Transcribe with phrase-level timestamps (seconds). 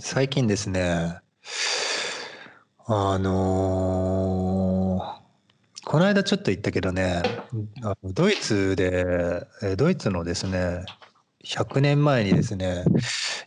[0.00, 1.20] 最近ですね、
[2.86, 5.20] あのー
[5.84, 7.22] この間ちょっと言ったけどね、
[8.04, 10.84] ドイツで、えドイツのですね、
[11.44, 12.84] 100年前にですね、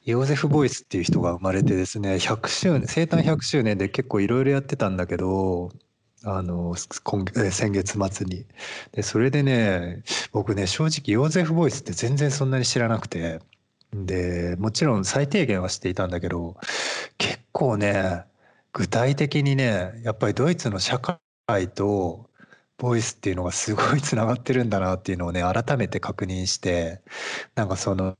[0.03, 5.71] ヨーゼフ・ボイスっていう人が生まれてですね、100周年、生誕100周年で結構いろいろやってたんだけど、
[6.25, 8.45] あの、今え先月末に。
[8.93, 13.39] で、それでね、僕ね、正直ヨーゼフ・ボイスって全然そんなに知らなくて、
[13.93, 16.57] で、もちろん最低限は知っていたんだけど、
[17.17, 18.25] 結構ね、
[18.73, 22.29] 具体的にね、やっぱりドイツの社会と
[22.77, 27.01] ボイスっていうのがすごいつながってるんだなっていうのをね、改めて確認して、
[27.55, 28.17] なんかその、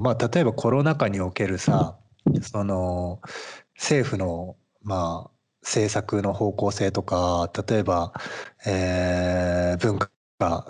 [0.00, 1.98] まあ、例えばコロナ禍におけるさ、
[2.42, 3.20] その、
[3.76, 5.30] 政府の、まあ、
[5.62, 8.12] 政策の方向性とか、例えば、
[8.66, 10.10] えー文化、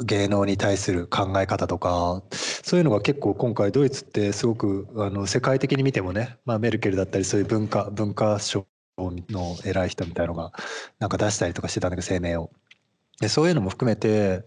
[0.05, 8.67] 芸能に対する考え方とか、そういうのが結構今回ドイツってすごくあの世界的に見てもね、まあ、メルケルだったりそういう文化文化省
[8.99, 10.53] の偉い人みたいのが
[10.99, 12.51] なんか出したりとかしてたんだけど声明を。
[13.21, 14.45] でそういうのも含めて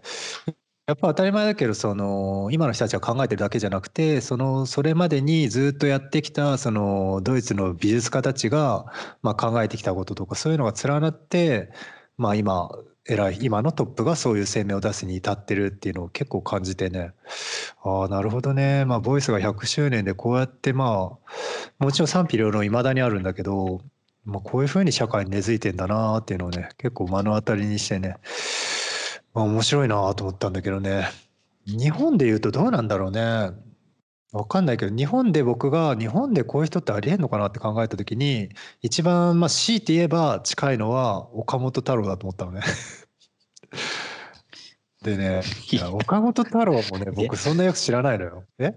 [0.86, 8.86] やっぱ当たり前だけどその今の人たちが考えてるだけじゃなくてそのそれまでにずっとやってきたそのドイツの美術家たちが
[9.22, 11.72] まあ考えてきたこととかそういうのが連なって
[12.16, 12.70] まあ今
[13.08, 13.38] 偉い。
[13.40, 17.12] 今のトップがそういう声明を出すに至ってるっていうのを結構感じてね。
[17.82, 18.84] ああなるほどね。
[18.84, 21.18] まあボイスが100周年でこうやってま
[21.78, 23.80] あもちろん賛否両論いまだにあるんだけど、
[24.24, 28.16] まあ、こういうふうに社会に根付いてんだなっていうのをね結構目の当たりにしてね、
[29.34, 31.08] まあ、面白いなと思ったんだけどね。
[31.66, 33.50] 日本で言うとどうなんだろうね。
[34.32, 38.50] わかんないけど日本で僕が日本でこういう人ってありえんのかなって考えた時に
[38.82, 42.60] 一番まあ強いて言えば近いのは岡本太郎だと思ったのね。
[45.02, 45.92] でね いや。
[45.92, 48.44] 岡本太郎もね僕そんなよく知らないのよ。
[48.58, 48.74] え？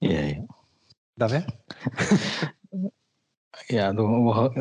[0.00, 0.36] いやいや。
[1.18, 1.44] ダメ？
[3.70, 4.52] いや、どうも、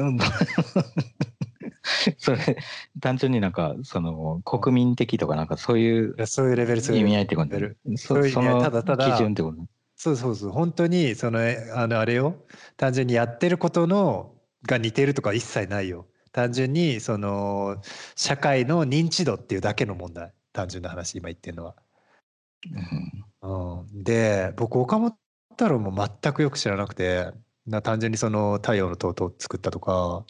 [2.17, 2.57] それ、
[2.99, 7.57] 単純になんか、その、国民的とかなんかそういうそういうレベルそういう意味合いってこと
[7.95, 9.65] そそういうそのただただ基準ってこと
[10.03, 10.49] そうそうそう。
[10.49, 12.43] 本当にそのえあのあれよ。
[12.75, 16.07] 単純にやってることのが似てるとか一切ないよ。
[16.31, 17.79] 単純にその
[18.15, 20.33] 社会の認知度っていうだけの問題。
[20.53, 21.75] 単純な話今言ってるのは。
[23.43, 23.81] うん。
[23.81, 25.15] うん、で僕岡本
[25.51, 27.31] 太郎も全くよく知らなくて。
[27.67, 30.25] な単純にその「太陽の塔」を作ったとか。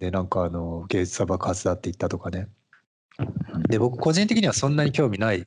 [0.00, 2.48] でなんかあの芸術は爆発だって言ったとかね。
[3.70, 5.46] で僕個人的にはそんなに興味ない。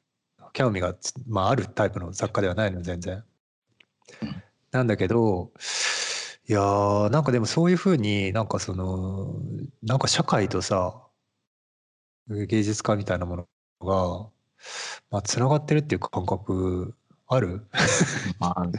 [0.54, 3.16] 興味がつ、まあ、あるタイプの作家ではないの全然。
[3.16, 3.31] うん。
[4.72, 5.52] なんだけど
[6.48, 9.36] いやーなんかでもそういうふうになんかその
[9.84, 11.02] なんか社会とさ
[12.30, 13.48] 芸術家みたいなもの
[13.82, 14.30] が、
[15.10, 16.96] まあ、つながってるっていう感覚
[17.28, 17.66] ある？
[18.40, 18.70] まあ、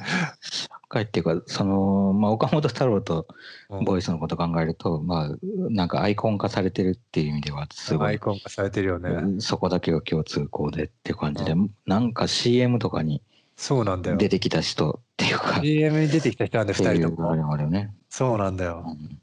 [0.42, 3.26] 社会っていうか、その、まあ、岡本太郎と
[3.70, 3.84] うん。
[3.84, 5.36] ボイスのこと考えると、まあ、
[5.70, 9.40] なんかアイコン化されてるっていう意味では、すごい、アイコン化されてるよね。
[9.40, 13.22] そこだけが共通項でっていう感じでう、なんか CM とかに
[13.56, 14.16] そうなんだよ。
[14.16, 17.36] 出てきた人っていうか、CM に出てきた人なんで2っていうあれ人とも。
[17.36, 17.94] もあるよね。
[18.08, 18.84] そうなんだよ。
[18.86, 19.18] うん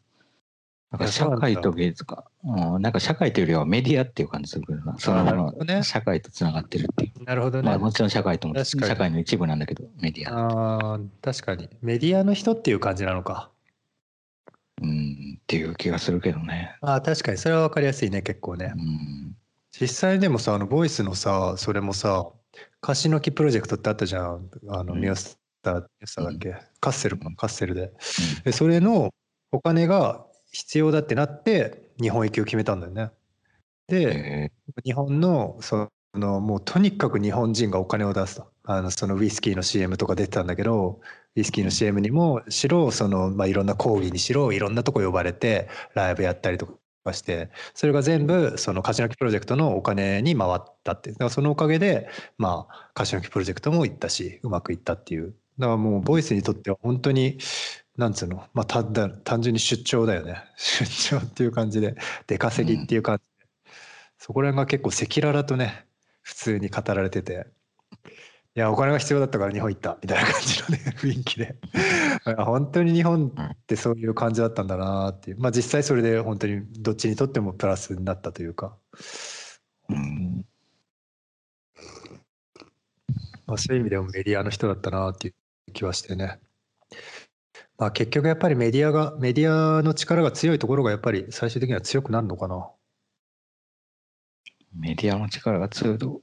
[0.92, 7.24] なんか社会と芸術家、うん、なんか社会というよりはメディアっていう感じするけどな、その社会とつながってるっていう。
[7.26, 7.70] なるほどね。
[7.70, 10.94] まあもちろん社会とも、社会の一部なんだけど、メディア。
[10.94, 11.70] あー確かに。
[11.84, 13.52] メディアの人っていう感じなのか。
[14.82, 16.76] うん、っていう気がするけどね。
[16.82, 17.38] あー確かに。
[17.38, 18.82] それは分かりやすいね、結構ねう。
[18.82, 19.36] ん。
[19.80, 22.32] 実際でもさ、あの、ボイスのさ、それもさ、
[22.82, 24.50] 貸し抜きプロジェクトってあったじゃん。
[24.70, 25.02] あの、うん。
[25.02, 27.36] ニュースター、ニュースターだっけ、カッセルかうん。
[27.36, 27.94] カッセルで。
[28.44, 29.14] で、それの
[29.52, 33.12] お金が必要だってなって、日本行きを決めたんだよね。
[33.88, 34.82] で、え。
[34.84, 38.52] 日本のそのもうとにかく日本人がお金を出すと。
[38.64, 41.00] あのそのウイスキーの CM とか出てたんだけど
[41.36, 46.74] ウイスキーの CM にもしろその、まあ、いろんな講義にしろいろんなとこ呼ばれてライブやったりとか
[47.14, 55.36] してそれが全部その貸し抜きプロジェクトのお金に回ったってだからそのおかげでまあ貸し抜きプロジェクトも行ったしうまくいったっていう。
[55.58, 57.38] だからもうボイスにとっては本当に
[57.98, 60.44] なんつうの、まあ、ただ単純に出張だよね。
[60.58, 61.96] 出張っていう感じで
[62.28, 63.50] 出稼ぎっていう感じで、
[64.18, 65.86] そこら辺が結構赤裸々とね
[66.22, 67.48] 普通に語られてて。
[68.60, 71.56] やお金が必要だったから日本行ったみたいな感じのね雰囲気で
[72.26, 78.78] あ本当に日本ってそういう感じだったんだなっていうまあ実際それで本当にどっちにとってもプラスになったというか、
[79.90, 80.46] うん。
[83.48, 86.40] まあ、そういう意味でもメディアの人だったなっていう気はしてね。
[87.78, 92.70] まあ結局やっぱりメディアがメディアの力が強いところがやっぱり最終的には強くなるのかな。
[94.74, 96.22] メディアの力が強いと。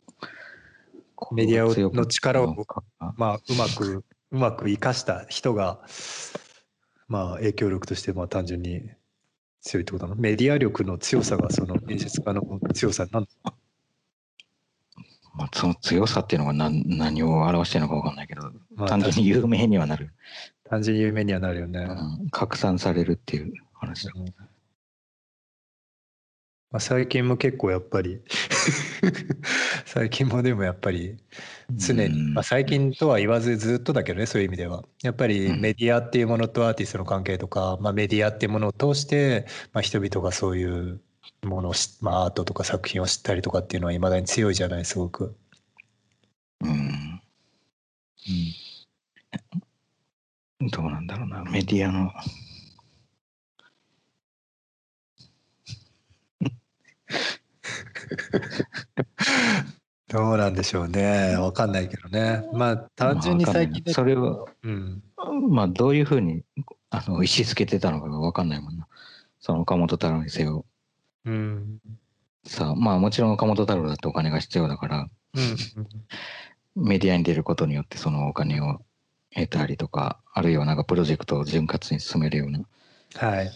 [1.32, 2.82] メディアの力をか
[3.16, 5.80] まあうまくうまく生かした人が
[7.08, 8.82] まあ影響力としてまあ単純に
[9.62, 10.20] 強いってことなの？
[10.20, 12.42] メディア力の強さがその演出家の
[12.74, 13.28] 強さなん
[15.38, 20.14] まあ、その強さっていうのが何何を表してるのか分かんないけど、まあ単純に有名にはなる、
[20.64, 21.80] 単純に有名にはなるよね。
[21.80, 24.12] うん拡散されるっていう話だ。
[24.16, 24.34] うん
[26.76, 28.20] まあ、最近も結構やっぱり
[29.86, 31.16] 最近もでもやっぱり
[31.72, 41.00] 常に、うんまあ、最近とは言わずずっとだけどねそういう意味ではやっぱりうんメディアっていうものとアーティストの関係とか、まあ、メディアっていうものを通して、まあ、人々がそういう
[41.44, 45.34] ものを知、まあ、アートとか作品を知ったりとかっていうのはいまだに強いじゃないすごく。
[46.60, 47.22] うん。
[50.60, 52.12] どうなんだろうな、メディアの。
[60.08, 61.34] どうなんでしょうね。
[61.36, 62.44] わかんないけどね。
[62.52, 65.02] まあ単純に最近それを、うん。
[65.50, 66.44] まあ、どういうふうに
[66.90, 68.86] あの意思づけてたのかが分かんないもんな。
[69.40, 70.64] その岡本太郎にせよ。
[71.24, 71.78] うん。
[72.44, 75.56] さあ、まあもちろん岡本太郎だってお金が必要だから、うん。
[76.84, 78.80] メディアに出ることによってそのお金を
[79.34, 82.60] 得たりとか、あるいはなんかプロジェクトを潤滑に進めるような
[83.14, 83.50] はい。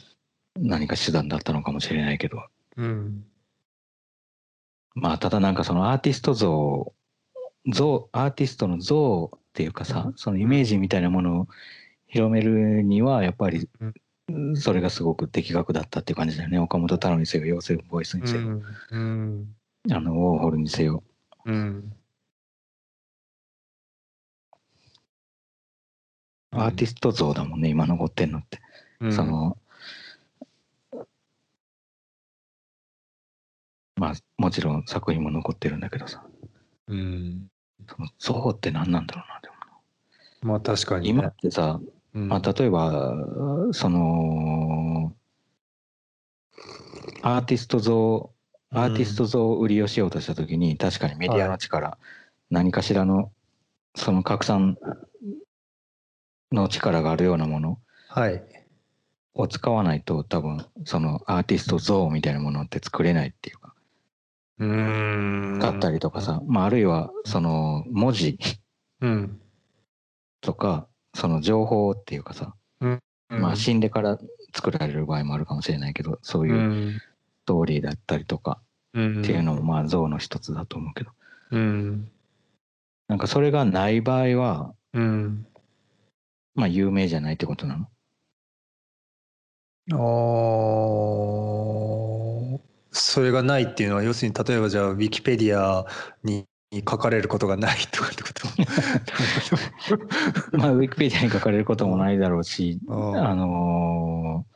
[0.59, 2.43] 何か手段だったのかもしれないけど、
[2.77, 3.25] うん
[4.95, 6.93] まあただなんかそのアーティスト像、
[7.67, 11.49] 像、アーティストの像っていうかさ、そのイメージみたいなものを
[12.09, 13.69] 広めるには、やっぱり
[14.55, 16.59] それがすごく的確だったっていう感じだよね。
[16.59, 18.63] 岡本太郎にせよ、ヨーセフ・ボイスにせよ、うん。
[18.91, 19.57] うん。
[19.91, 21.03] あの、ウォーホルにせよ。
[21.45, 21.93] うん。
[26.53, 28.61] アーティスト像だもんね、今残ってんのって。
[29.01, 29.13] うん。
[29.13, 29.57] その、
[34.01, 36.25] まあ、もちろん作品も残ってるんだけどさ、
[36.89, 37.49] うん。
[37.87, 39.55] その像って何なんだろうな、でも
[40.43, 40.55] な。
[40.55, 41.79] まあ確かに、ね、今ってさ、
[42.15, 42.29] うん。
[42.29, 43.15] まあ、例えば、
[43.73, 45.15] その、
[47.21, 48.33] アーティスト像、
[48.71, 51.99] アーティスト像を売りをしようとしたときに、確かにメディアの力、
[52.49, 53.31] 何かしらの、
[53.97, 54.79] その拡散
[56.53, 58.43] の力があるようなものはい。
[59.35, 63.80] を使わないと、多分、そのアーティスト像みたいなものって作れないっていうか、うん
[64.61, 68.39] だったりとかさ、まあ、あるいは、その、文字
[69.01, 69.41] うん。
[70.43, 72.55] とか、その情報っていうかさ、
[73.29, 74.19] まあ、死んでから
[74.55, 76.99] 作られる場合もあるかもしれないけど、そういううん。
[76.99, 77.03] ス
[77.47, 78.61] トーリーだったりとか
[78.93, 79.23] うん。
[79.23, 81.11] っていうのもまあ像の一つだと思うけど、
[81.53, 82.11] うん。
[83.09, 85.47] なんかそれがない場合は、うん。
[86.55, 87.89] まあ有名じゃないってことなの？
[89.93, 91.40] あー
[92.93, 95.87] それがないっていうのは要するに例えばじゃあウィキペディア
[96.25, 96.47] に
[96.89, 98.47] 書かれることがないとかってこと？
[100.59, 104.51] まあウィキペディアに書かれることもないだろうし、うんあのー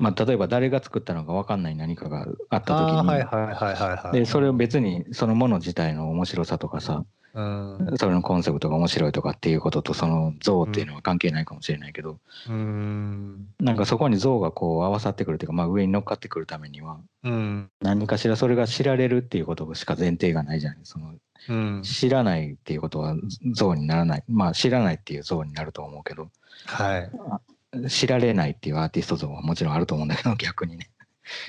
[0.00, 4.16] まあ例えば誰が作ったのか分かんない何かがあった時に、はいはい。
[4.16, 7.04] でそれを別にそのもの自体の面白さとかさ
[7.38, 7.96] うん。
[7.98, 12.18] それのコンセプトが面白いとかっていうこととその像っていうのは関係ないかもしれないけど、
[12.48, 13.46] うん。
[13.60, 17.70] なんかそこに像がこう合わさってくるっていうか、まあ、上に乗っかってくるためにはうん。
[17.80, 21.14] 何かしらそれが知られるっていうことしか前提がないじゃないその
[21.48, 21.82] うん。
[21.84, 23.14] 知らないっていうことは
[23.52, 24.24] 像にならない。
[24.26, 26.30] まあ知らないっていう像になると思うけど。
[26.66, 27.88] はい。
[27.88, 30.90] 知られないっていうアーティスト像はもちろんあると思うんだけど逆にね。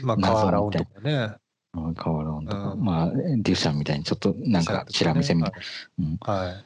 [0.02, 1.32] まあ謎河原音とかね
[1.74, 2.84] うんカワロンとか、うん。
[2.84, 5.60] まあデュシャンみたいにちょっとなんかチラ見せみたいな、
[6.00, 6.66] うん、はい。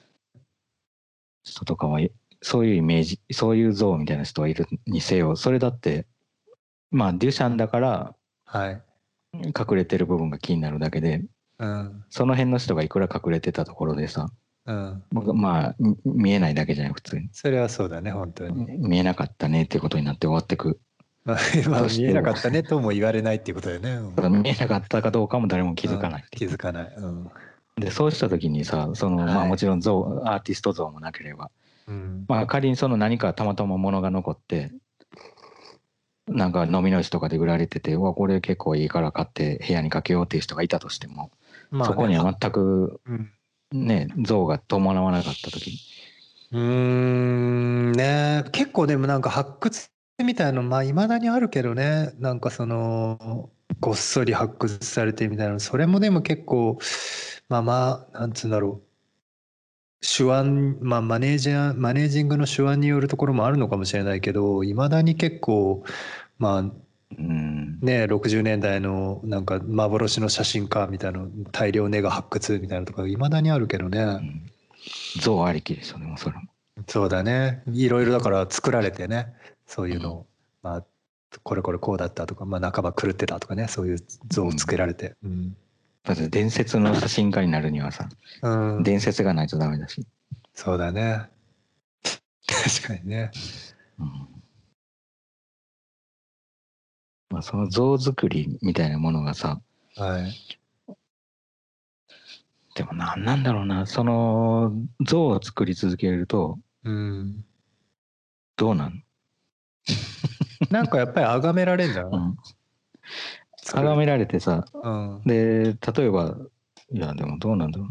[1.43, 1.99] 人とかは
[2.41, 5.35] そういうイメージそういう像みたいな人はいるにせよ。
[5.35, 6.05] それだって
[6.91, 8.81] まあデュシャンだからはい。
[9.33, 11.23] 隠れてる部分が気になるだけで
[11.59, 12.05] うん。
[12.09, 14.29] その辺の人がいくら隠れてたところでさ
[14.65, 15.03] うん。
[15.11, 17.27] 僕まあみ見えないだけじゃない普通に。
[17.33, 18.77] それはそうだね本当に。
[18.77, 20.79] 見えなかったねっていうことになって終わってく
[21.25, 21.37] まあ
[21.69, 23.91] まあ見えなかったねとも言われないっていうことだよね。
[23.91, 24.41] うん。
[24.43, 26.25] 見えなかったかどうかも誰も気づかない。
[26.31, 26.93] 気づかない。
[26.97, 27.31] うん。
[27.77, 29.45] でそうした時にさその、まはい。
[29.45, 31.49] あもちろん像アーティスト像もなければ。
[31.87, 32.25] うん。
[32.27, 34.71] まあ仮にその何かたまたま物が残って
[36.27, 41.31] なんか飲みの市とかで売られててうわこれ結構いいから買って部屋にかけようっていう人がいたとしても、
[41.71, 41.93] まあね。
[41.93, 43.31] そこには全くうん。
[43.71, 45.79] ね像が伴わなかった時。
[46.51, 47.91] うーん。
[47.93, 49.89] ね結構でもなんか発掘
[50.21, 56.77] みたいなのまあいまだにあるけどねなんかそのごっそり発掘されてみたいなそれもでも結構
[57.49, 65.83] まあまあなんつうんだろう手腕まあマネージャーマネージングの手腕によるところもあるのかもしれないけどいまだに結構
[66.37, 73.99] まあうんね60年代のなんか幻の写真家みたいな大量ネガ発掘みたいなとかいまだにあるけどね。
[73.99, 74.49] うん
[75.21, 76.41] 像ありきですよねもうそれも
[76.87, 77.63] そうだね。
[77.71, 79.33] いろいろだから作られてね。
[79.73, 80.27] そういうのを、
[80.61, 80.85] まあ
[81.41, 85.57] これこれこうだったとか、まあ、半ば狂ってたとかねそういう像をつけられて、うん。
[86.03, 88.07] だって伝説の写真家になるにはさ、
[88.43, 88.83] うん。
[88.83, 90.05] 伝説がないとダメだし。
[90.53, 91.27] そうだね。
[92.03, 93.31] 確かにね。
[93.97, 94.27] うん。
[97.31, 99.59] まあ、その像作りみたいなものがさ、
[99.95, 100.95] はい。
[102.75, 107.43] でも何なんだろうな、その像を作り続けるとうん。
[108.55, 109.03] どうなん？
[110.69, 112.37] なんかやっぱり崇められんじゃん、うん。
[113.61, 115.21] 崇められてさ、うん。
[115.25, 116.37] で、例えば、
[116.91, 117.89] いや、でもどうなんだろう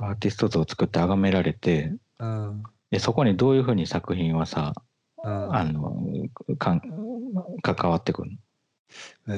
[0.00, 0.08] な。
[0.08, 2.62] アーティスト像を作って崇められて、うん。
[2.90, 4.74] でそこにどういうふうに作品はさ、
[5.22, 5.54] うん。
[5.54, 5.96] あの、
[6.58, 6.80] かん
[7.62, 8.38] 関わってくるの？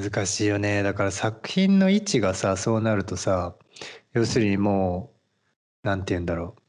[0.01, 0.83] 難しいよね。
[0.83, 3.55] だから作品の位置がさそうなるとさ
[4.13, 5.13] 要するにも
[5.83, 6.61] うなんて言うんだろう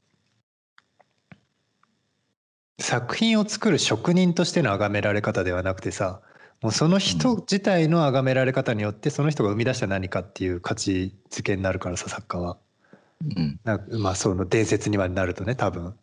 [2.80, 6.20] 作品を作る職人としての崇められ方ではなくてさ
[6.62, 12.56] もうその人自体の崇められ方によってその人が生み出した何かっていう価値づけになるからさ作家は。
[13.23, 13.61] うん。
[13.64, 15.94] なまあその伝説にはなるとね多分。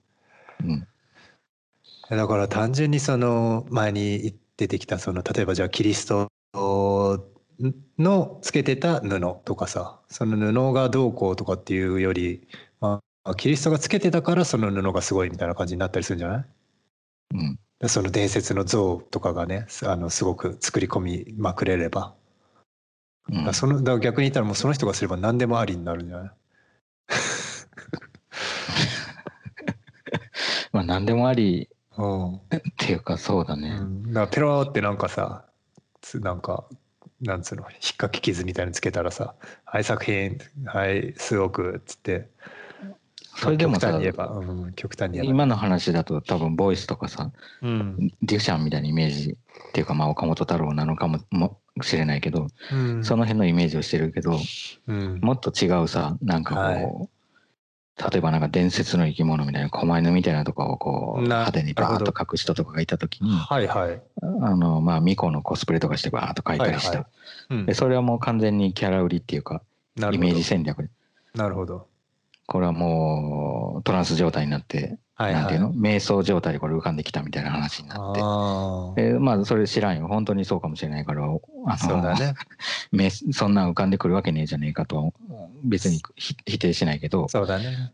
[0.64, 0.88] うん。
[2.10, 6.32] だから単純にその前に出てきたその例えばじゃあキリスト
[7.98, 12.48] のつけてた布とかさその布がどうこうとかっていうより、
[12.80, 16.46] まあ、キリストがつけてたからその布がすごいみたいな感じになったりするんじゃない？
[17.34, 17.60] うん。
[17.90, 22.14] その伝説の像とかがねあのすごく作り込みまくれれば、
[23.30, 23.54] うん。
[23.54, 26.32] そのだ逆に言ったらもうその人がすれば何でもありになるんじゃない？
[30.72, 32.36] まあ何でもありうん。
[32.36, 32.40] っ
[32.78, 33.70] ていうかそうだね。
[33.70, 35.46] うん、だからペローってなんかさ
[36.02, 36.66] つなんか
[37.22, 37.64] なんつうの？
[37.72, 42.30] 引っかき傷みたいにつけたらさ「はい作品はい数億」っつって
[43.36, 48.14] それでもさ極端に言えば、うん、極端に今の話だと多分ボイスとかさ、うん。
[48.22, 49.38] デュシャンみたいなイメージ
[49.70, 53.04] っていうかまあ岡本太郎なのかももしれないけど、うん。
[53.04, 54.40] その辺のイメージをしてるけど、
[54.88, 55.20] うん。
[55.22, 57.10] もっと違うさ、なんかこう、はい
[57.98, 66.90] 例えばなんか伝説の生き物みたいな狛犬みたいなとかをこうな派手にバーッと描く人とかがいた時に、はいはい、あのまあ巫女のコスプレとかしてバーッと描いたりした。
[66.90, 67.08] はいはい。
[67.52, 69.62] うんでそれはもう完全にキャラ売りっていうか
[69.98, 70.84] イメージ戦略。
[70.84, 70.90] で
[71.36, 71.88] なるほど
[72.48, 75.42] これはもうトランス状態になって、はいはい。
[75.42, 75.74] なんていうの？
[75.74, 78.22] 瞑想状態でこれ浮かんできたみたいな話になって。
[78.22, 79.14] あー。
[79.14, 80.08] でまあそれ知らんよ。
[80.08, 81.42] 本当にそうかもしれないからあの
[81.78, 82.34] そうだね。
[82.92, 85.12] めそんなん浮かんでくるわけねえじゃねえかとは
[85.64, 87.94] 別にひ否定しないけどそうだね。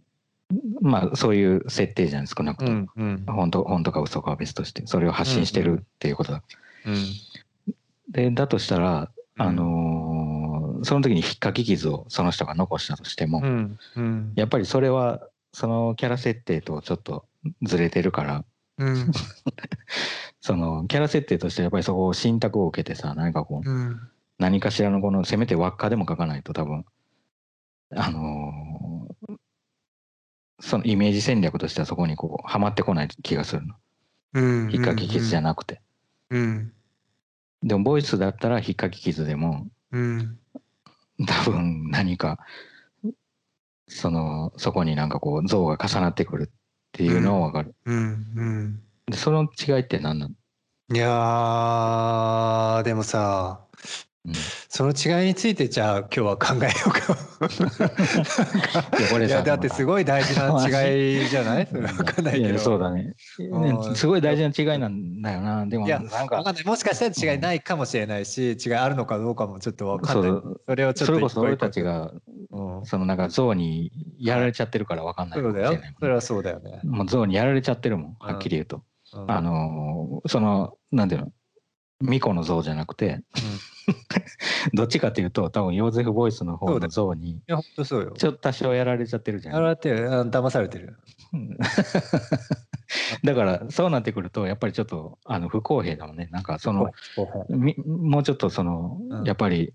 [0.81, 3.23] まあそういう設定じゃん少なくうとも、んうん。
[3.27, 6.41] 本当本当か嘘かは別としてそれを発信してるっていうことだ、
[6.85, 6.95] うん。
[8.09, 9.41] でだとしたら、うん。
[9.41, 10.10] あのー
[10.83, 14.33] その時に引っかき傷をその人が残したとしても、うんうん。
[14.35, 17.25] やっぱりそれはそのキャラ設定とちょっと
[17.63, 18.45] ずれてるから
[18.77, 19.11] うん。
[20.41, 23.99] そのキャラ設定としてやっぱりそこを信託を受けてさ何かこううん。
[24.39, 26.85] 何かしらのこのせめて輪っかでも書かないと多分
[27.95, 29.37] あのー
[30.63, 33.75] そのイメージ戦略としてはそこにこうはまってこない気がするの。
[34.33, 35.81] うん引っかき傷じゃなくて、
[36.29, 36.71] うん。
[37.63, 40.39] でもボイスだったら引っかき傷でもうん
[41.25, 42.39] 多分何か
[43.87, 46.53] そのそこになんかこう像が重なってくるっ
[46.93, 48.81] ていうのは分かる、うんうん。
[49.07, 50.33] でその違いって何なの、
[50.93, 53.65] いやーでもさ
[54.23, 54.33] うん、
[54.69, 57.17] その違いについてじゃあ今日は考えようか。
[59.19, 61.67] いやだってすごい大事な違いじゃない？
[61.73, 62.59] わかんないけど。
[62.59, 63.15] そうだね。
[63.39, 63.61] うん。
[63.63, 65.87] ねすごい大事な違いなんだよなでも。
[65.87, 70.31] いやなんかわかんないもしかしたら違いないかもしれないし違いあるのかどうかもちょっとわかんない。
[70.67, 72.11] それをちょっとそれこそ俺たち一が
[72.83, 75.79] そのなんか象にやられちゃってるから分かんないかそうだよ。
[75.99, 76.79] それはそうだよね。
[76.83, 79.31] もう象にやられちゃってるもんはっきり言うと、うん。
[79.31, 81.31] あのーそのなんていうの？
[82.03, 83.21] 巫女の像じゃなくて
[84.73, 88.11] どっちかっていうと多分ヨーゼフ・ボイスの方の像にいや本当そうよ。
[88.17, 89.55] ちょっと多少やられちゃってるじゃん。
[89.55, 90.11] あらってる。
[90.11, 90.97] あ騙されてる。
[91.33, 91.57] う ん
[93.23, 96.27] だからそうなってくるとやっぱりちょっとあの不公平だもんね。
[96.31, 96.91] なんかその
[97.49, 99.23] みもうちょっとその、うん。
[99.23, 99.73] やっぱり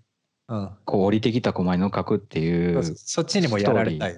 [0.49, 0.69] うん。
[0.85, 4.15] こう降りてきた狛犬を描くっていうそっちにもやられたい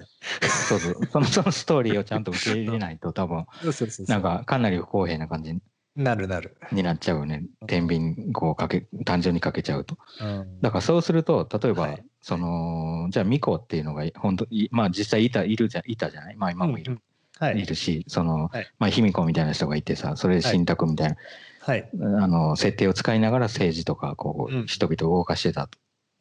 [0.68, 1.06] そうそう。
[1.06, 3.46] そのそのストーリーをちゃんと受け入れないと多分。
[4.06, 5.54] なんかかなり不公平な感じ
[6.00, 6.56] なるなる。
[6.72, 9.98] になっちゃうよね天秤こうかけ単純にかけちゃうと。
[10.20, 10.60] うん。
[10.60, 12.04] だからそうすると例えば、はい。
[12.22, 16.36] そのじゃあ巫女っていうのが本当いまあ実際いたいるじゃいたじゃない？
[16.36, 17.02] まあ今もいる、うん
[17.38, 17.62] はい。
[17.62, 18.70] いるしその、はい。
[18.78, 21.16] まあ卑弥呼みたいな人がいてさそれで信託みたいな、
[21.60, 21.88] はい。
[21.94, 24.66] あの設定を使いながら政治とかこう、うん。
[24.66, 25.78] 人々を動かしてたと。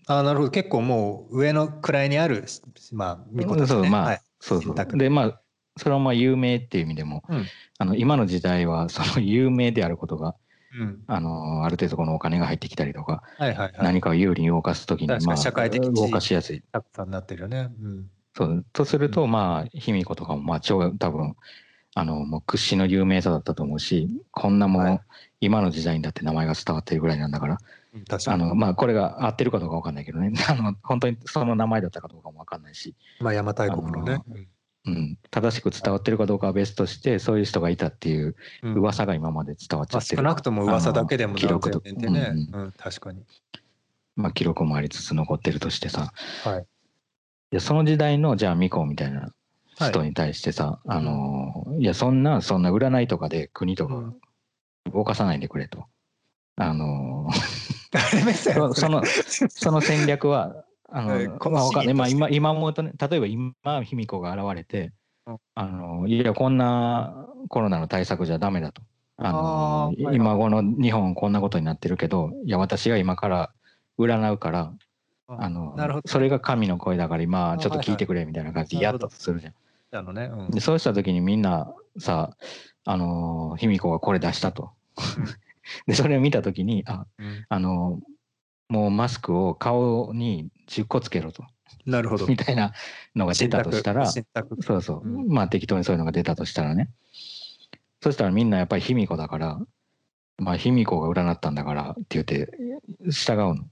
[0.07, 0.51] あなるほど。
[0.51, 2.45] 結構もう上の位にある
[2.93, 3.67] まあ巫女たちね。
[3.67, 4.21] そうまあ、はい。
[4.39, 4.98] そうそう。
[4.98, 5.41] でまあ
[5.79, 7.45] それはまあ有名っていう意味でも、うん
[7.81, 10.36] あの今の時代はその 有名であることが
[10.77, 11.03] うん。
[11.07, 13.74] あのある程度このお金が入ってきたりとか、はいはいはい。
[13.79, 16.62] 何かを有利に動かすときに、まあ、社会的動かしやすい。
[16.71, 17.71] たくさんになってるよね。
[17.81, 18.09] うん。
[18.36, 21.36] そうとすると、まあ卑弥呼とかもまあ超多分
[21.95, 25.00] あのもう屈指の有名さだったと思うしこんなもん、はい
[25.41, 27.57] 今の時代にだって名前が伝わってるぐらいなんだから。
[28.27, 34.21] あのまあこれが合ってるかどうかわかんないけどね あの本当にその名前だったかどうかもわかんないし、まあ、邪馬台国のね。
[34.93, 38.74] うん、正しく伝わってるかどうかは別としてそういう人がいたっていううん。
[38.75, 41.81] 噂が今まで伝わっちゃまあ、ってる、少なくとも噂だけでも記録と。
[41.84, 42.15] うん。
[42.15, 43.24] うん確かに。
[44.15, 46.12] まあ、記録もありつつ残ってるとしてさ。
[46.43, 46.62] はい。
[47.51, 49.34] いやその時代のじゃあ巫女みたいな
[49.75, 54.15] 人に対してさ、あのいやそんなそんな占いとかで国とかうん。
[54.91, 55.86] 動かさないでくれと。
[56.55, 57.29] あの
[58.74, 59.03] その
[59.50, 63.53] その戦略はあの、えーこのまあわかんないまあ、市民と今今思うとね例えば今
[63.84, 64.91] 卑弥呼が現れて、
[65.25, 68.81] うんあのいやこんなコロナの対策じゃダメだと。
[69.17, 73.51] あのあ今この日本こんなことになってるけどいや私が今から
[74.00, 74.74] 占うから
[75.27, 76.08] あのなるほど。
[76.08, 79.53] それが神の声だから今あちょっと聞いてくれみたいな感じでやったとするじゃん。
[79.91, 82.31] あのね、うんでそうした時にみんなさ
[82.86, 84.72] あの卑弥呼がこれ出したと。
[85.86, 88.00] でそれを見た時にあうんあの
[88.69, 91.43] もうマスクを顔に10個つけろと。
[91.85, 92.27] なるほど。
[92.27, 92.73] みたいな
[93.15, 94.21] のが出たとしたらそ
[94.75, 95.27] うそう、うん。
[95.27, 96.89] まあ適当にそういうのが出たとしたらね。
[98.01, 99.59] そしたらみんなやっぱり卑弥呼だから
[100.38, 102.51] まあ卑弥呼が占ったんだからって言って
[103.09, 103.65] 従うの。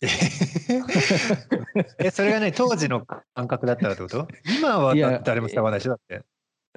[1.98, 4.28] え、それがね、当時の感覚だったらってこと？
[4.58, 6.24] 今はだって誰も従わないでしょだって。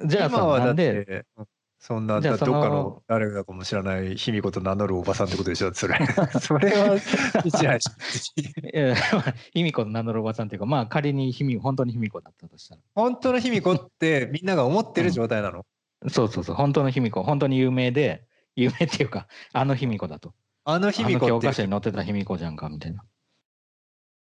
[0.06, 1.46] じゃあさ今はだって、うん
[1.80, 5.96] そんな、じゃあそのどっかの誰だかも知らない卑弥呼と名乗るおばさんってことでしょそれ。
[6.42, 7.82] それは、知らない。
[7.82, 7.92] し。
[8.38, 8.96] いや
[9.54, 12.82] 卑弥呼と名乗るおばさんっていうかまあ仮に卑弥本当に卑弥呼だったとしたら。
[12.96, 15.66] 本当の卑弥呼ってみんなが思ってる状態なの、
[16.08, 16.56] そうそうそう。
[16.56, 18.26] 本当の卑弥呼本当に有名で
[18.56, 20.34] 有名っていうかあの卑弥呼だと。
[20.66, 21.32] あの卑あ弥呼って。
[21.32, 23.04] の教科書に載ってた卑弥呼じゃんかみたいな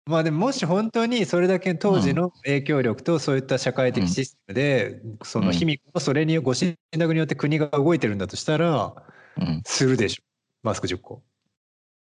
[0.05, 8.93] まあでももし本当にそれだけ当時の影響力とそういった社会的システムで、その卑弥呼のそれにご信託によって国が動いてるんだとしたら
[9.37, 9.61] うん。
[9.65, 10.23] するでしょ
[10.61, 11.23] マスク10個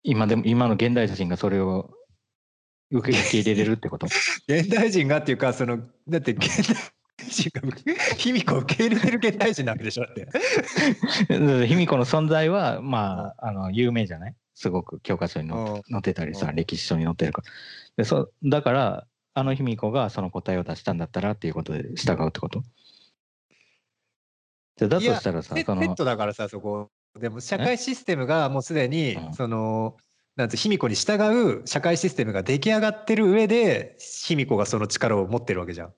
[0.04, 1.90] 今でも今の現代人がそれを
[2.92, 4.08] 受け入れれるってこと？
[4.48, 6.76] 現代人がっていうかそのだって現代
[7.30, 7.76] 人が
[8.18, 10.28] 卑弥呼を受け入れてる現代人なわけでしょ だって
[11.68, 14.36] 卑弥呼の存在はまああの有名じゃない？
[14.56, 16.56] すごく教科書に載ってたりさうん。
[16.56, 17.44] 歴史書に載ってるか。
[17.44, 17.48] ら
[17.98, 22.64] でそだからあの卑弥呼がその答えを出したんだったらっていうことで従うってこと？
[24.78, 26.90] じゃあだとしたらさセそのセットだからさそこ。
[27.20, 29.34] でも社会システムがもうすでにうん。
[29.34, 29.98] その
[30.36, 31.18] なんて卑弥呼に従
[31.62, 35.94] う社会システムが出来上がってる上で卑弥呼がその力を持ってるわけじゃん。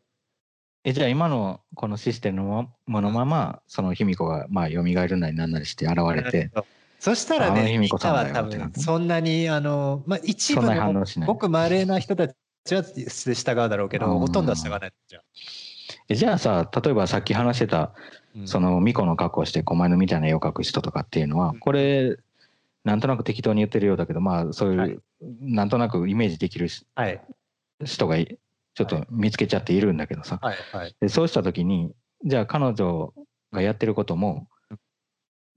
[0.84, 6.52] えじゃあ今のこのシステムのものままその卑弥呼がまあ蘇るなりなんなりして現れて
[7.00, 14.20] そしたらねみんなは多分そんなにあのまあ一部のごく稀な人たちは従うだろうけどうん。
[14.20, 15.22] ほとんどは従わないじゃん。
[16.10, 17.94] えじゃあさ例えばさっき話してた
[18.36, 18.48] うん。
[18.48, 21.60] その巫女の格好をして狛犬みたいな絵を描く人とかっていうのはうん。
[21.60, 22.18] これ
[22.84, 24.98] なんとなく適当に言ってるようだけどまあそういう、はい。
[25.42, 27.22] なんとなくイメージできるしはい。
[27.84, 28.38] 人がい
[28.74, 30.96] ちょっと見つけちゃっているんだけどさ、はいはい。
[31.00, 31.92] でそうした時に
[32.26, 33.14] じゃあ彼女
[33.52, 34.48] がやってることも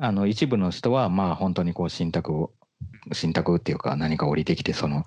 [0.01, 2.51] あの一部の人はまあ本当にこう信託を
[3.13, 5.05] 信託っていうか何か降りてきてその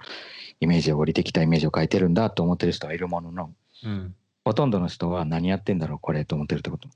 [0.60, 3.50] イメージを降りてきたイメージを描いてるんだと思ってる人がいるものの
[3.84, 4.16] うん。
[4.46, 6.90] ほとんどの人は何やってんだろうこれと思ってるってこと？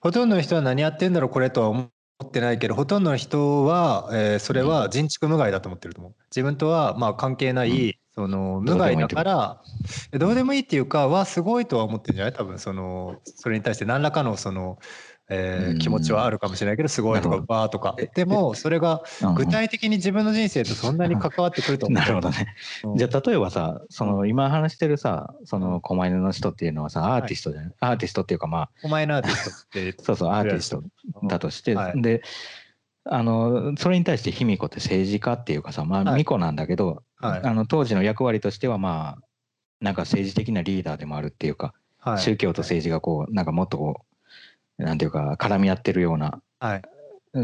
[0.00, 1.90] ほとんどの人は何やってんだろうこれとは思
[2.24, 6.14] ってないけどほとんどの人は、えーそれは人畜無害だと思ってると思う。
[6.30, 7.94] 自分とはまあ関係ない、うん。
[8.14, 9.62] その無害だから
[10.12, 11.08] どうでもいいっていうか。
[11.08, 12.32] はすごいとは思ってるんじゃない？
[12.32, 14.78] 多分そのそれに対して何らかのその、
[15.28, 15.78] えーうん。
[15.78, 17.94] 気持ちはあるかもしれないけどすごいとかバーとか。
[17.98, 19.34] えでもそれがうんうん。
[19.34, 21.96] 具体的に自分の人生とそんなに関わってくると思う。
[21.98, 22.54] なるほどね。
[22.96, 30.82] じゃあ例えばさその今話してるさその狛犬の人っていうのはさアーティストじゃない、アーティストっていうかまあお前のアーティストってそうそう アーティスト
[31.24, 32.02] だとして、はい。
[32.02, 32.22] で
[33.08, 36.24] あのそれに対して卑弥呼って政治家っていうかさまあはい。
[36.24, 37.40] 巫女なんだけど、はい。
[37.42, 39.24] あの当時の役割としてはまあ
[39.80, 42.18] なんか政治的なリーダーでもあるっていうか、はい。
[42.18, 44.15] 宗教と政治がこうなんかもっとこう
[44.78, 46.82] なんていうか絡み合ってるようなはい。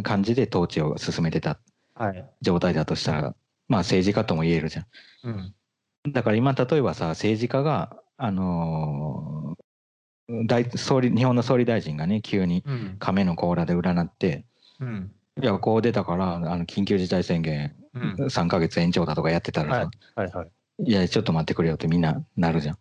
[0.03, 1.59] 感じで統治を進めてた。
[1.95, 2.25] はい。
[2.41, 3.35] 状態だとしたら
[3.69, 4.87] まあ政治家とも言えるじゃん。
[5.25, 6.13] うん。
[6.13, 9.63] だから今例えばさ政治家があのー
[10.47, 12.97] 大総理日本の総理大臣がね急にうん。
[12.99, 14.45] 亀の甲羅で占って
[14.81, 15.13] うん。
[15.41, 18.15] いやこう出たからあの緊急事態宣言うん。
[18.15, 20.29] 3ヶ月延長だとかやってたらさ、はい。
[20.31, 22.79] はいはいいやちょっと待ってくれよってみんななるじゃん。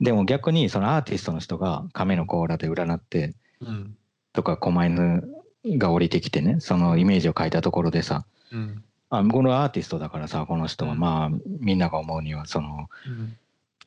[0.00, 3.96] でも逆にそのアーティストの人が亀の甲羅で占ってうん。
[4.32, 5.28] とか狛犬
[5.66, 8.84] が降りてきてねそのイメージを描いたところでさうん。
[9.10, 10.98] あこのアーティストだからさこの人はうん。
[11.00, 12.88] まあみんなが思うにはその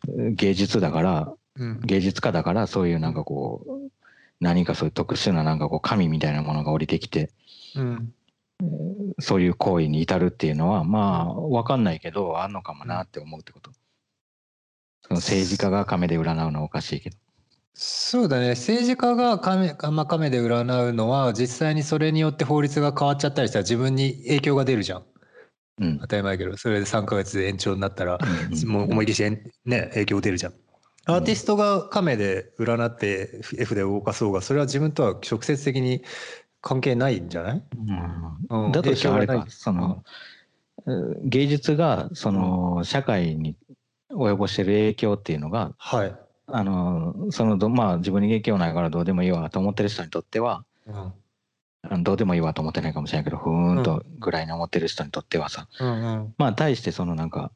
[0.08, 0.36] うん。
[0.36, 1.80] 芸術だからうん。
[1.82, 3.92] 芸術家だからそういうなんかこう
[4.40, 7.32] 何かそういう特殊ななんかこう神みたいなものが降りてきて
[7.76, 8.14] うん
[9.20, 13.72] そういう行為に至るっていうのはまあ分かんないけどあんのかもなって思うってこと。
[15.02, 17.18] その政治家が亀で占うのはおかしいけど。
[17.74, 18.50] そうだね。
[18.50, 25.04] 政治家が亀,、まあ、亀で占うのは実際にそれによって法律が変わっちゃったりしたら自分に影響が出るじゃん。
[25.80, 26.00] うん。
[26.00, 30.54] 当たり前やけどそれで3ヶ月延長になったらうんもう思いっきりね影響出るじゃん。
[31.06, 36.04] アーティストが亀で占って F で動かそうがそれは自分とは直接的に
[36.68, 37.64] 関係ないんじゃない、
[38.50, 38.66] うん。
[38.66, 38.72] うん。
[38.74, 40.04] だとしたらあれかその、
[41.24, 43.56] 芸術がその社会に
[44.12, 46.16] 及ぼしてる影響っていうのがはい、
[46.48, 52.04] あのそのどまあ自分に影響ないからどうでもいいわと思ってる人にとってはうん。
[52.04, 56.36] どうでもいいわと思ってないかもしれないけどふーんとぐらいに思ってる人にとってはさ、うんうん。
[56.38, 57.52] まあ対してそのなんか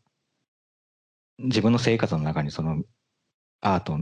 [1.39, 2.81] 自分の生活の中にその
[3.59, 3.99] アート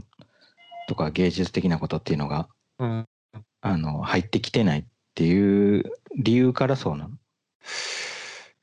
[0.88, 3.06] とか芸術的なことっていうのがうん。
[3.62, 5.84] あの入ってきてないっていう
[6.16, 7.10] 理由からそうなの？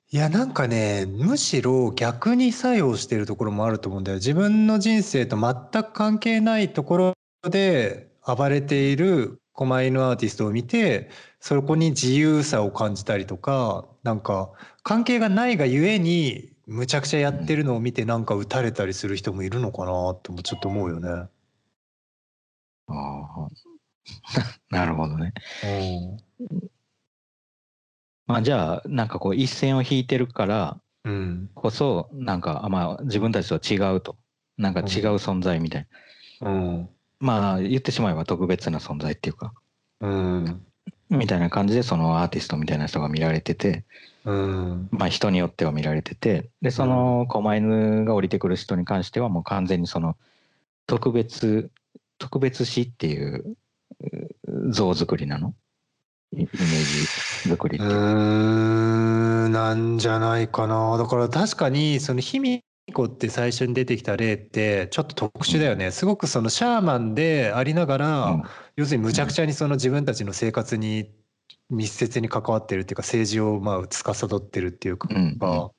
[0.10, 7.14] いやなんかねむしろ逆に作用してるところもあると思うんだよ自分の人生と全く関係ないところ
[7.50, 11.10] で暴れている狛犬アーティストを見て
[11.42, 21.10] そこに自由さを感じたりとかなんか関係がないがゆえにむちゃくちゃやってるのを見てなんか打たれたりする人もいるのかなってもちょっと思うよね。
[21.10, 21.30] あ
[22.88, 23.48] あ
[24.70, 25.34] なるほどね。
[28.26, 31.50] まあじゃあなんかこう一線を引いてるからうん。
[31.56, 34.18] こそなんかあまあ自分たちと違うと。
[34.58, 34.86] なんか違う
[35.18, 35.88] 存在みたい
[36.42, 36.90] な、うん。
[37.20, 39.54] まあ言ってしまえば特別な存在っていうか。
[40.02, 40.66] うん。
[41.10, 43.86] みたいな感じでそのアーティストみたいな人が見られてて。
[44.26, 44.90] うん。
[44.92, 46.50] まあ人によっては見られてて。
[46.62, 50.18] でその狛犬が降りてくる人に関してはもう完全にその
[50.88, 51.70] 特別
[52.18, 53.58] 特別視っていうう
[54.68, 55.54] 像作りなの？
[56.34, 56.56] イイメー
[57.46, 57.86] ジ作りって。
[57.86, 60.98] うんなんじゃないかな。
[60.98, 65.92] だから確かにその卑弥呼って最初に出てきた例ってちょっと特殊だよね。
[65.92, 68.44] すごくそのシャーマンでありながら、うん。
[68.76, 71.12] 要するにむちゃくちゃにその自分たちの生活に
[71.70, 75.38] 密接に関わってるっていうか政治をまあ司ってるっていうか,、うんうん。
[75.38, 75.72] だか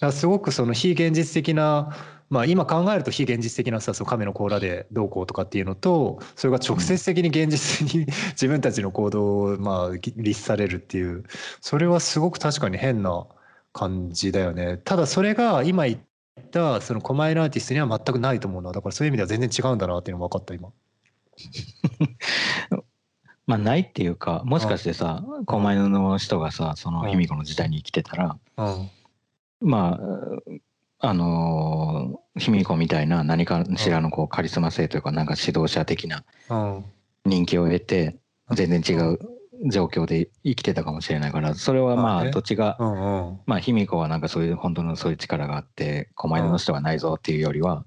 [0.00, 1.94] らすごくその非現実的な
[2.30, 11.24] まあ今考えると非現実的なさその亀の甲羅でどうこうとかっていうのとそれが直接的に現実に 自分たちの行動をまあ律されるっていう
[11.60, 13.26] それはすごく確かに変な
[13.72, 14.78] 感じだよね。
[14.78, 15.98] ただそれが今言っ
[16.50, 20.70] たその狛犬アーティストには全くないと思うなだからそういう意味では全然違うんだなっていうのが分かった今。
[23.46, 28.88] まあないっていうかもしかしてさ狛犬の人がさそのうん卑弥呼の時代に生きてたらうん。
[29.60, 30.00] まあ
[31.00, 36.84] あのー卑弥呼みたいな何かしらのこうカリスマ性というかなんか指導者的なうん
[37.26, 38.16] 人気を得て
[38.52, 39.18] 全然違う
[39.70, 42.28] 状況で生きてたかもしれないからそれはままあね。
[42.30, 42.76] あどっちが
[43.46, 47.84] まあ卑弥呼はなんかそういう本当のそういう力があって狛犬の人はないぞっていうよりは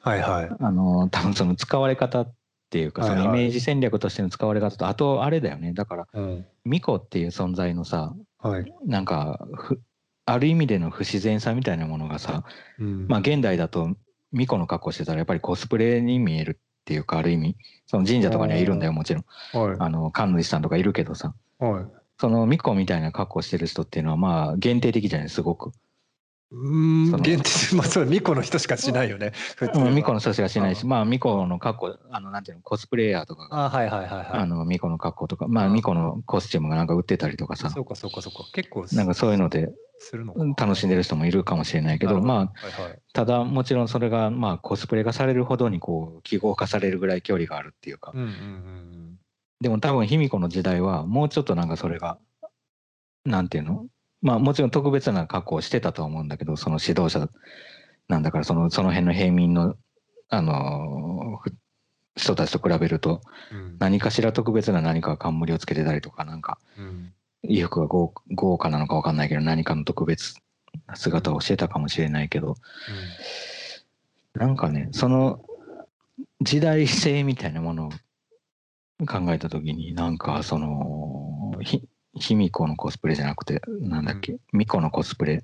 [0.00, 0.50] はいはい。
[0.60, 2.34] あのー多分その使われ方っ
[2.68, 5.72] ていうかそのイメージ戦略としての使われ方とあとあれだよね。
[5.72, 6.46] だからうん。
[6.66, 8.74] 巫女っていう存在のさはい。
[8.84, 9.80] なんかふ
[10.26, 12.44] ある意味での不自然さみたいなものがさ
[12.78, 13.06] うん。
[13.08, 13.96] まあ現代だと
[14.32, 17.56] 巫女の格好してたらやっぱりコスプレに見えるっていうかある意味
[17.86, 19.24] その神社とかにはいるんだよもちろん。
[19.58, 19.76] はい。
[19.78, 21.34] あの神主さんとかいるけどさ。
[21.58, 21.84] はい。
[22.18, 25.72] その巫女みたいな格好してる人っていうのはまあ限定的じゃないすごく
[26.54, 29.32] うーん限定まあそう巫女の人しかしないよね。
[29.56, 29.84] 普通は。
[29.86, 34.26] うん巫女の人しかしないしまあ巫女の格好あのなんていうのコスプレイヤーとかがあはいはいはいはい。
[34.32, 37.70] あの巫女の格好とかまあうん巫女のコスチュームがなんか売ってたりとかさ。
[37.70, 38.48] そうかそうかそうか。
[38.52, 39.72] 結構なんかそういうので
[40.56, 42.46] 楽しんでる人もいるかもしれないけどまあはい
[42.82, 42.98] はい。
[43.12, 48.12] ただもちろんそれがまあコスプレがされるほどにこう記号化されるぐらい距離があるっていうか。
[48.14, 49.18] うんうんうん。
[49.60, 52.18] でも多分卑弥呼の時代はもうちょっとなんかそれが
[53.24, 53.86] なんていうの
[54.24, 57.28] まあもちろん特別な格好をしてたとは思うんだけどその指導者
[58.08, 59.76] なんだからそのその辺の平民の
[60.30, 61.52] あのふ
[62.16, 63.20] 人たちと比べると
[63.52, 63.58] うん。
[63.58, 67.12] うん何かしら特別な何か冠をつけてたりとかなんかうん。
[67.42, 70.36] 衣服が豪豪華なのか分かんないけど何かの特別
[70.86, 72.54] な姿をしてたかもしれないけど
[74.32, 75.44] なんかねその
[76.40, 77.90] 時代性みたいなものを
[79.06, 81.82] 考えた時になんかそのひ
[82.16, 85.42] 卑弥呼のコスプレじゃなくてなんだっけ巫女のコスプレ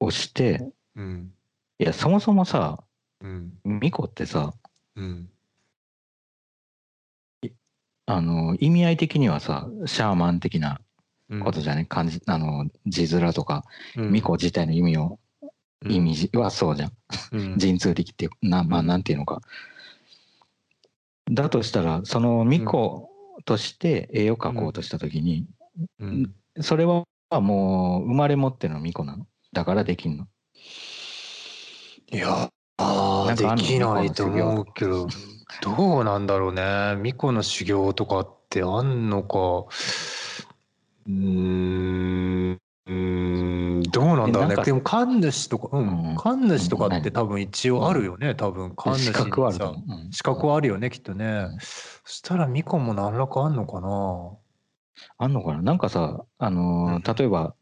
[0.00, 1.32] をして、うん。
[1.78, 2.82] いや、そもそもさ、
[3.20, 3.52] うん。
[3.64, 4.54] 巫女ってさ、
[4.96, 5.28] うん。
[8.06, 10.80] あの、意味合い的にはさ、シャーマン的な
[11.28, 13.64] うんことじゃね、漢字、あの、字面とか、
[13.96, 15.18] うん巫女自体の意味を、
[15.88, 16.92] 意味はそうじゃん。
[17.32, 19.40] うん 神通力ってな、まあ、なんていうのか。
[21.28, 23.08] だとしたら、その巫女
[23.46, 25.46] として絵を描こうとしたときに、
[25.98, 26.34] うん。
[26.60, 29.26] それはもう生まれ持っての巫女なの？
[29.52, 30.26] だからできんの？
[32.12, 35.06] いやあできないと思うけど
[35.62, 36.62] どうなんだろうね。
[36.96, 39.38] 巫女の修行とかってあんのか。
[41.06, 43.45] うーんうーん
[43.96, 44.62] どうなんだろうね。
[44.62, 46.12] でも神主とかううん。
[46.12, 48.76] ん神主とかって何多分一応あるよね多分。
[48.76, 49.74] 神主資格はあるとう。
[49.88, 50.12] うん。
[50.12, 51.46] 資格はあるよねきっとね。
[52.04, 54.36] そしたら巫女も何らかあんのかな。
[55.16, 55.62] あんのかな。
[55.62, 57.54] なんかさ、あのー例えば、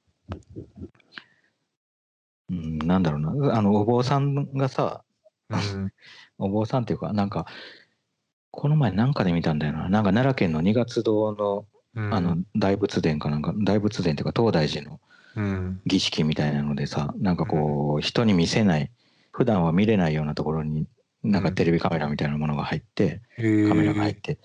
[2.50, 5.04] うん、なんだろうな、あの、お坊さんがさ、
[5.50, 5.92] うん。
[6.38, 7.46] お坊さんっていうか、なんか、
[8.50, 9.88] この前なんかで見たんだよな。
[9.88, 12.12] なんか奈良県の二月堂の、うん。
[12.12, 15.13] あの、大仏殿かなんか、大仏殿っていうか、東大寺のうん
[15.86, 18.90] 儀式みたいなのでさ、なんかこう、人に見せない、
[19.32, 20.86] 普段は見れないようなところに、
[21.22, 24.38] なんかテレビカメラみたいなものが入って、カメラが入って、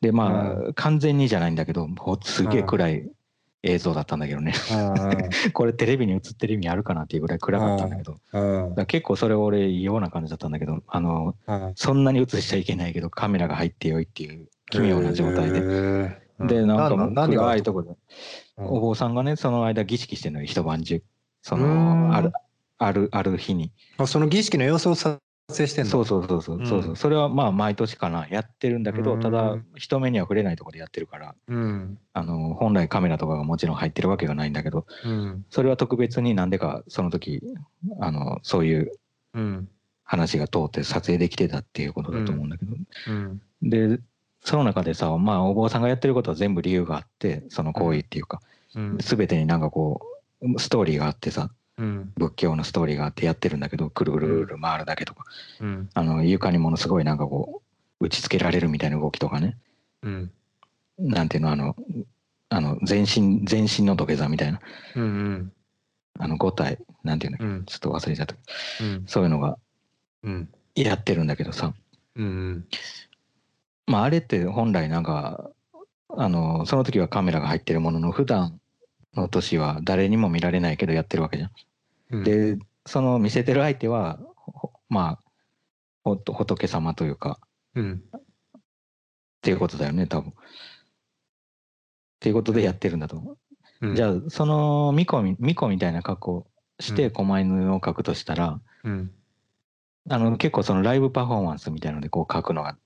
[0.00, 3.10] で、まあ、完全にじゃないんだけど、もうすげえ暗い
[3.62, 4.52] 映像だったんだけどね。
[5.54, 8.18] これテレビに映ってる意味あるかなっていうぐらい暗かったんだけど、
[8.86, 11.72] 結構それ俺異様な感じだったんだけど、あの、うん。
[11.74, 16.23] そんなに映しちゃいけないけどカメラが入ってよいっていう奇妙な状態で。
[16.40, 17.96] でで、なんかもう何が暗いところで、
[18.58, 18.66] うん。
[18.66, 21.02] お坊さんがね、その間儀式してるのよ、一晩中。
[21.42, 22.32] その、ある、
[22.78, 23.72] ある、ある日に。
[23.98, 25.90] あその儀式の様子を撮影してんの？
[25.90, 29.20] そうそうそうそう、そうんそれはまあ毎年かな、やってるんだけど、うん。
[29.20, 31.98] ただ人目には触れないところでやってるから、うん。
[32.14, 35.44] あの、本来カメラとかがもちろん入ってるわけがないんだけど、うん。
[35.50, 37.42] それは特別になんでかその時、
[38.00, 38.92] あの、そういう
[39.34, 39.68] うん。
[40.06, 42.74] 話が通って撮影できてたっていうことだと思うんだけど、
[43.08, 43.42] うん。
[43.62, 43.98] で
[44.44, 48.40] その中でさまあお坊さんがやってることは全部理由があってその行為っていうか、
[48.74, 48.98] うん。
[48.98, 50.00] 全てになんかこ
[50.42, 52.12] うストーリーがあってさうん。
[52.16, 55.24] 仏教のストーリーがあってやってるんだけどくるぐるぐる回るだけとか。
[55.60, 55.88] うん。
[55.94, 57.62] あの床にものすごいなんかこ
[58.00, 59.56] う打ちつけられるみたいな動きとかね。
[60.02, 60.30] うん。
[60.98, 61.74] なんていうのあの
[62.50, 64.60] あの全身全身の土下座みたいな。
[64.94, 65.52] うん
[66.16, 67.64] あの5体なんていうんだっけ、うん。
[67.64, 68.36] ちょっと忘れちゃった
[68.82, 69.04] うん。
[69.06, 69.56] そういうのが
[70.22, 70.48] うん。
[70.74, 71.72] やってるんだけどさ。
[72.16, 72.66] うん
[73.86, 75.50] まああれって本来なんか
[76.08, 78.60] あのその時はカメラが入ってるものの普段
[79.14, 81.50] の年は誰にも見られないけどやってるわけじゃん。
[82.10, 85.18] うんでその見せてる相手はほまあ
[86.04, 87.40] ほ仏様というか
[87.74, 88.20] うんっ
[89.40, 90.30] ていうことだよね多分。
[90.30, 90.34] っ
[92.20, 93.38] ていうことでやってるんだと思う。
[93.82, 96.46] うんじゃあその巫女み巫女みたいな格好
[96.80, 99.10] してうん狛犬を描くとしたら、うん
[100.10, 102.76] あの結構そのライブパフォーマンスみたいのでこう描くのが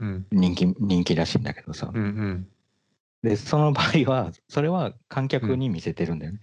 [0.00, 0.26] うん。
[0.32, 2.48] 人気人気らしいんだけどさ、うんうん。
[3.22, 6.40] でその場合はそれは観客に見せてるんだよね。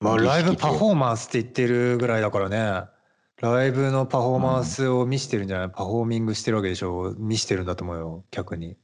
[0.00, 2.88] まあ儀式ライブパフォーマンスって言ってるぐらいだからね。
[3.42, 5.68] ライブのパフォーマンスを見してるんじゃない？
[5.68, 7.14] パフォーミングしてるわけでしょ？
[7.18, 8.76] 見してるんだと思うよ客に。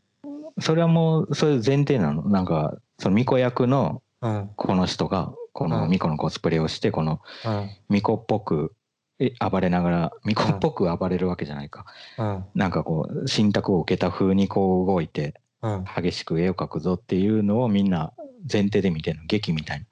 [0.60, 2.28] それはもうそういう前提なの？
[2.28, 4.50] なんかその巫女役のうん。
[4.54, 5.88] この人がこのうん。
[5.88, 7.70] 巫女のコスプレをしてこのうん。
[7.88, 8.74] 巫女っぽく
[9.22, 11.86] え暴れながら巫女っぽく暴れるわけじゃないか、
[12.18, 12.44] うん。
[12.54, 15.84] なんかこう信託を受けた風にこう動いてうん。
[15.84, 18.12] 激しく絵を描くぞっていうのをみんな
[18.50, 19.26] 前提で見てるの。
[19.26, 19.86] 劇みたいな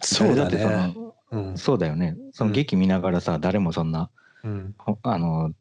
[0.00, 1.58] そうだってそねのうん。
[1.58, 2.16] そうだよね。
[2.32, 4.10] その劇見ながらさ誰もそんな
[4.42, 4.74] うん。
[4.78, 5.52] ほあの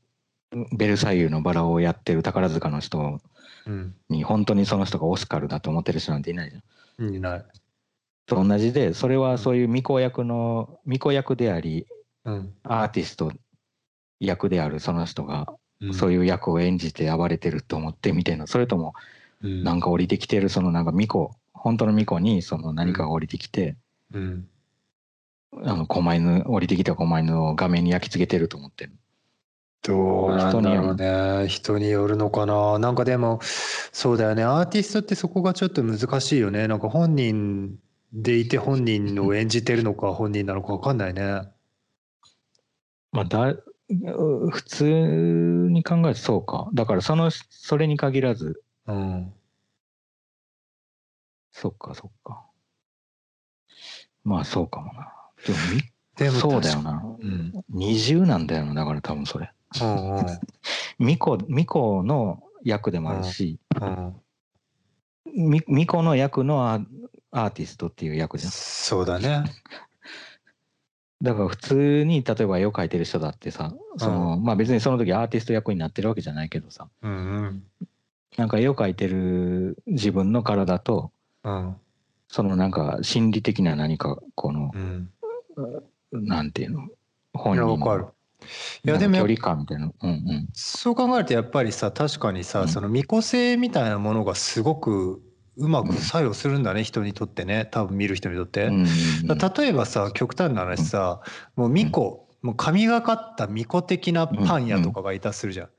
[0.77, 3.19] ベルサイユのバラをやってる宝塚の人
[3.67, 3.95] うん。
[4.09, 7.15] に本当にその人がオスカルだと思ってる人なんていないじゃん。
[7.15, 7.45] いない。
[8.25, 13.31] と同じでそれはそういう巫女役の巫女役でありうんアーティスト
[14.19, 15.93] 役であるその人がうん。
[15.93, 18.47] そういう役を演じて暴れてると思って見てるの。
[18.47, 18.93] それとも
[19.41, 19.63] うん。
[19.63, 23.75] なんか降りてきてるそのなんか巫女本当の巫女にその何かが降りてきて、
[24.13, 24.47] うん。
[25.63, 28.93] あの狛犬降りてきた狛犬を画面に焼き付けてると思ってる
[29.83, 31.47] どうなんだろうね。
[31.47, 32.15] 人による。
[32.15, 32.77] のかな。
[32.77, 34.43] なんかでもそうだよね。
[34.43, 36.67] アーティストってそこがちょっと難しいよね。
[36.67, 37.79] なんか本人
[38.13, 41.43] でいて本人を演じてるのか本人なのか分かんないね
[43.11, 44.83] まあだう普通
[45.69, 46.69] に考えてそうか。
[46.73, 48.63] だからそのそれに限らず。
[48.87, 49.33] うん。
[51.51, 52.45] そっかそっか。
[54.23, 55.13] まあそうかもな。
[55.45, 55.81] でもみ
[56.15, 57.03] でもそうだよな。
[57.19, 57.53] うん。
[57.69, 59.51] 二重なんだよなだから多分それ。
[59.81, 60.25] うんうん。
[60.99, 64.15] 巫女巫女の役でもあるし、うん。
[65.25, 66.79] み巫女の役のア
[67.31, 68.51] アーティストっていう役じゃん。
[68.51, 69.43] そうだね
[71.21, 77.15] だから普通に例えば絵を描いてる人だってさその、まあ別にその時アーティスト役になってるわけじゃないけどさうんう
[77.47, 77.63] ん
[78.37, 81.11] なんか絵を描いてる自分の体と
[81.43, 81.75] うん。
[82.27, 85.09] そのなんか心理的な何かこのうん。
[86.13, 86.85] なんていうの？
[86.85, 86.87] い
[87.33, 88.13] 本人の
[88.83, 89.91] いやでも距離感みたいな。
[90.01, 90.49] うんうん。
[90.53, 92.67] そう考えるとやっぱりさ確かにさ、うん。
[92.69, 95.21] その未個性みたいなものがすごく
[95.57, 97.67] うまく作用するんだね、人にとってね。
[97.71, 98.65] 多分見る人にとって。
[98.67, 98.85] うん
[99.21, 101.21] うんだ例えばさ極端な話さ、
[101.55, 105.69] もう巫女、もう神がかった巫女的なパン屋とかがいたとするじゃん、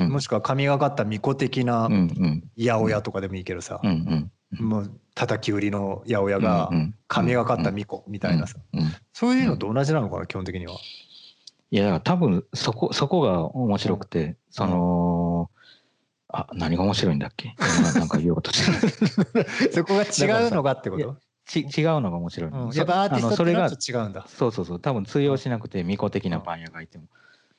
[0.00, 0.08] うん。
[0.10, 2.44] もしくは神がかった巫女的なうんうん。
[2.58, 6.70] 八百屋とかでもいいけどさ、うんうんもう叩き売りの八百屋が
[7.08, 10.74] 神がかった巫女みたいなさ、うんうんそういうのと同じなのかな基本的には。
[11.70, 15.50] いや多分そこそこが面白くて、その
[16.32, 17.54] あ何が面白いんだっけ？
[17.58, 21.16] 今なんか言おうとして そこが違うのがってこと？
[21.44, 22.72] ち違うのが面白いの、うん。
[22.72, 24.24] やっぱアーティストと違うんだ。
[24.28, 24.80] そうそうそう。
[24.80, 27.04] 多分通用しなくて巫女的なパン屋がいても。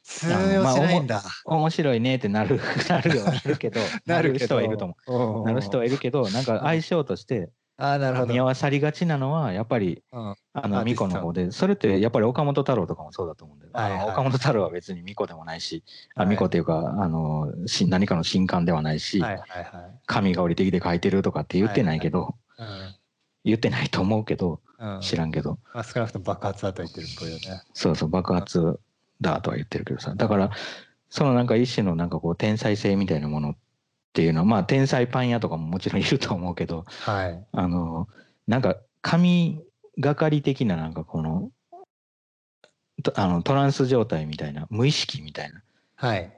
[0.04, 1.22] 通用しないんだ。
[1.46, 2.60] 面白いねってなる
[2.90, 8.34] なるよなるけどなる人はいると思思うなる人はいるけどなんか相性としてああなるほど。
[8.34, 10.36] 見合わさりがちなのはやっぱりうん。
[10.54, 14.10] あの巫女の方でそれってやっぱり岡本太郎とかもそうだと思うんだよ、はいはい。
[14.12, 15.84] 岡本太郎は別に巫女でもないし、
[16.16, 20.00] あはい巫女っていうかあのし何かの神官ではないし、はいはいはい。
[20.06, 22.96] 神が降りてきて書いてるとかって言ってないけど、うん。
[23.44, 25.00] 言ってないと思うけどうん。
[25.02, 27.64] 知らんけど、まあ、少なくとも爆発だと言ってるっぽいよね。
[27.74, 28.80] そうそう爆発
[29.20, 30.14] だとは言ってるけどさ。
[30.16, 30.52] だから
[31.10, 33.60] そのなんか一種のなんかこう天才性みたいなものって
[34.22, 37.46] いうのはまあ天才パン屋とかももちろんいると思うけどはい。
[37.52, 38.08] あの
[38.48, 39.62] なんか神
[40.00, 41.52] がかり的ななんかこの
[43.02, 45.64] とあのトランス状態みたいな無意識みたいな
[45.96, 46.32] はい。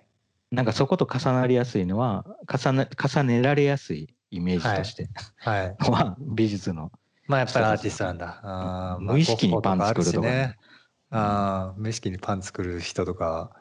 [0.51, 5.75] なんかそこと重なりやすいのは重ね重ねられやすいイメージとしてはい。
[5.79, 6.91] は 美術の
[7.27, 8.97] まあやっぱりアーティストなんだ。
[8.99, 10.55] 無意識にパン作るとかね。
[11.11, 13.51] ああ、無意識にパン作る人とか。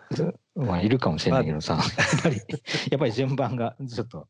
[0.54, 2.36] まあいるかもしれないけどさ、 やっぱり
[2.90, 4.28] やっぱり順番がちょっと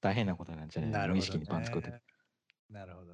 [0.00, 1.12] 大変なことになっちゃなるほど、ね。
[1.14, 1.92] 無意識にパン作って。
[2.70, 3.13] なるほど